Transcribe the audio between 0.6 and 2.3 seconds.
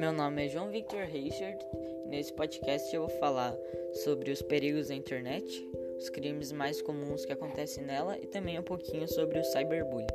Victor Richard e